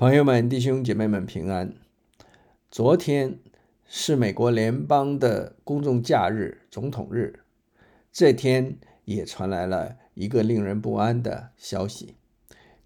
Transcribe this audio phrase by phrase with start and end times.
[0.00, 1.74] 朋友们、弟兄姐妹们平安。
[2.70, 3.38] 昨天
[3.84, 7.40] 是美国联邦的公众假日——总统日。
[8.10, 12.14] 这天也传来了一个令人不安的消息：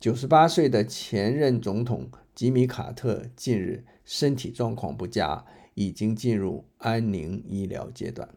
[0.00, 8.28] 九十八岁的前任总统吉米·卡特近日身体状况不佳，已经进入安宁医疗阶段。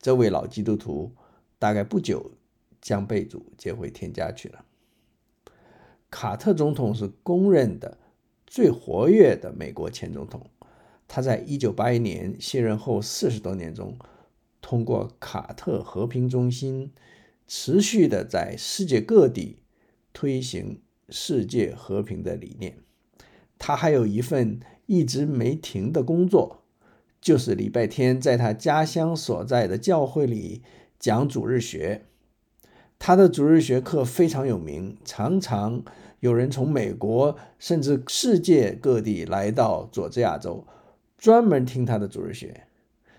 [0.00, 1.14] 这位老基督徒
[1.60, 2.32] 大概不久
[2.80, 4.64] 将被主接回天家去了。
[6.10, 7.96] 卡特总统是公认的
[8.50, 10.50] 最活跃的美国前总统。
[11.06, 13.96] 他在一九八一年卸任后四十多年中，
[14.60, 16.90] 通过卡特和平中心，
[17.46, 19.58] 持续的在世界各地
[20.12, 22.78] 推行世界和平的理念。
[23.56, 26.64] 他还有一份一直没停的工作，
[27.20, 30.62] 就是礼拜天在他家乡所在的教会里
[30.98, 32.06] 讲主日学。
[32.98, 35.82] 他的主日学课非常有名，常常
[36.20, 40.64] 有人从美国甚至世界各地来到佐治亚州，
[41.18, 42.64] 专门听他的主日学。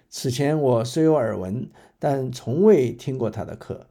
[0.09, 3.87] 此前我虽有耳闻，但从未听过他的课。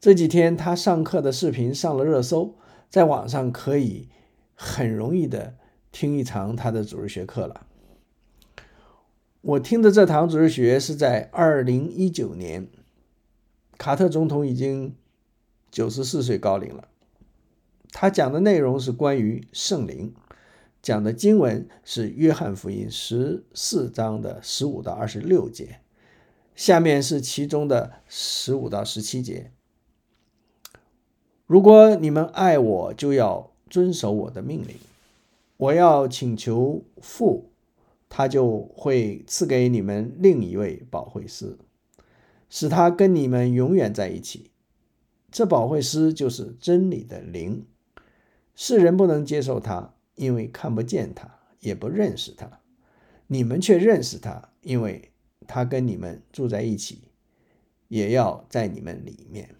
[0.00, 2.54] 这几天他上课的视频上了热搜，
[2.88, 4.08] 在网上可以
[4.54, 5.56] 很容易的
[5.92, 7.66] 听一场他的主日学课了。
[9.40, 12.68] 我听的这堂主日学是在二零一九年，
[13.76, 14.94] 卡特总统已经。
[15.72, 16.88] 九十四岁高龄了，
[17.92, 20.14] 他讲的内容是关于圣灵，
[20.80, 25.80] 讲的经文是《约翰福音》十四章的十五到二十六节，
[26.54, 29.52] 下面是其中的十五到十七节。
[31.46, 34.76] 如果你们爱我，就要遵守我的命令。
[35.56, 37.50] 我要请求父，
[38.08, 41.58] 他就会赐给你们另一位保惠师，
[42.48, 44.50] 使他跟你们永远在一起。
[45.30, 47.66] 这保惠师就是真理的灵，
[48.62, 52.60] 世人不能接受他，因为看不见他，也不认识他。
[53.26, 55.12] 你们却认识他，因为
[55.46, 57.04] 他跟你们住在一起，
[57.88, 59.54] 也要在你们里面。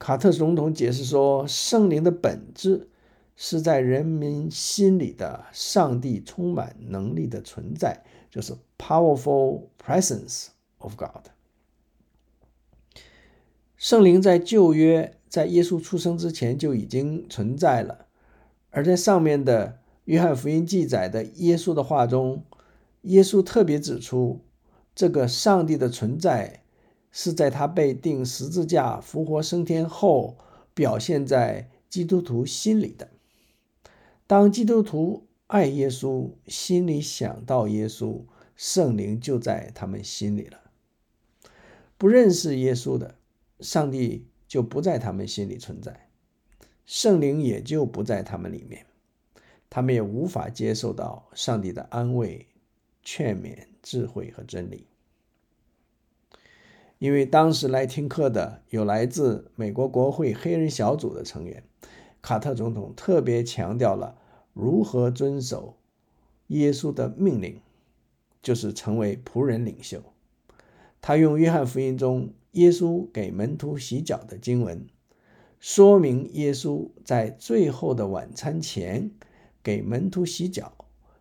[0.00, 2.88] 卡特总统解释说，圣灵的本质
[3.36, 10.48] 是在人民心里的上帝充满能力的存在，就是 powerful presence
[10.78, 11.28] of God。
[13.76, 18.06] 圣灵在旧约，在耶稣出生之前就已经存在了。
[18.70, 22.44] 而在上面的约翰福音记载的耶稣的话中，
[23.02, 24.40] 耶稣特别指出，
[24.94, 26.62] 这个上帝的存在
[27.10, 30.36] 是在他被钉十字架、复活升天后
[30.74, 33.08] 表现在基督徒心里的。
[34.26, 38.22] 当基督徒爱耶稣，心里想到耶稣，
[38.56, 40.58] 圣灵就在他们心里了。
[41.96, 43.16] 不认识耶稣的。
[43.60, 46.08] 上帝就不在他们心里存在，
[46.86, 48.86] 圣灵也就不在他们里面，
[49.68, 52.46] 他们也无法接受到上帝的安慰、
[53.02, 54.86] 劝勉、智慧和真理。
[56.98, 61.62] 因为当时来听课的有来自美国国会黑人小组的成员，
[62.22, 64.16] 卡特总统特别强调了
[64.54, 65.76] 如何遵守
[66.46, 67.60] 耶稣的命令，
[68.42, 70.02] 就是成为仆人领袖。
[71.02, 72.32] 他用约翰福音中。
[72.58, 74.84] 耶稣给门徒洗脚的经文，
[75.60, 79.12] 说明耶稣在最后的晚餐前
[79.62, 80.72] 给门徒洗脚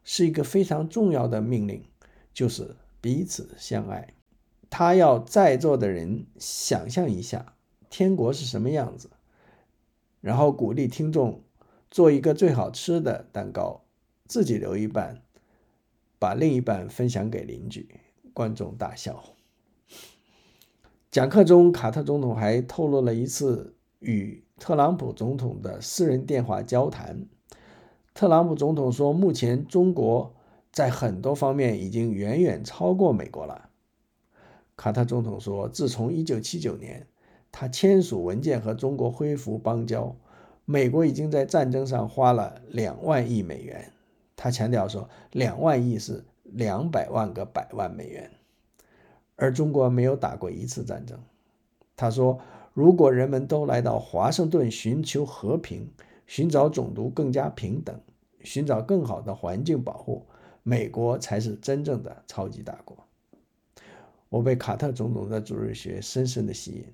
[0.03, 1.83] 是一个非常重要的命令，
[2.33, 4.15] 就是彼此相爱。
[4.69, 7.53] 他要在座的人想象一下
[7.89, 9.11] 天国是什么样子，
[10.19, 11.43] 然后鼓励听众
[11.91, 13.83] 做一个最好吃的蛋糕，
[14.25, 15.21] 自己留一半，
[16.17, 17.87] 把另一半分享给邻居。
[18.33, 19.36] 观众大笑。
[21.09, 27.25] 讲课中，卡特总统还透露了一次与特朗普总统的私人电话交谈。
[28.13, 30.35] 特朗普总统说：“目前中国
[30.71, 33.69] 在很多方面已经远远超过美国了。”
[34.75, 37.07] 卡特总统说：“自从1979年
[37.53, 40.13] 他签署文件和中国恢复邦交，
[40.65, 43.93] 美国已经在战争上花了两万亿美元。”
[44.35, 48.29] 他强调说：“两万亿是两百万个百万美元。”
[49.37, 51.17] 而中国没有打过一次战争。
[51.95, 52.39] 他说
[52.75, 55.89] ：“如果人们都来到华盛顿寻求和平，
[56.25, 57.97] 寻找种族更加平等，
[58.43, 60.27] 寻找更好的环境保护，
[60.61, 62.97] 美国才是真正的超级大国。”
[64.29, 66.85] 我被卡特总统的主日学深深的吸引，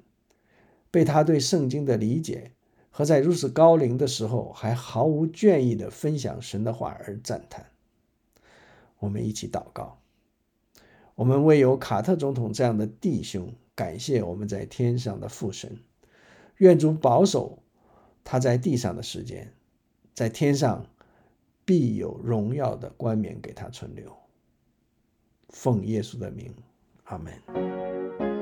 [0.91, 2.51] 被他对圣经的理解
[2.91, 7.65] 和在如此高龄的时候还毫无倦意的分享神的话而赞叹。
[8.99, 10.02] 我们一起祷告。
[11.15, 15.77] 我们为有卡特总统这样的弟兄感谢我们在天上的父神，
[16.57, 17.59] 愿主保守
[18.23, 19.53] 他在地上的时间，
[20.13, 20.85] 在天上
[21.65, 24.11] 必有荣耀的冠冕给他存留。
[25.49, 26.51] 奉耶稣的名，
[27.03, 28.32] 阿门。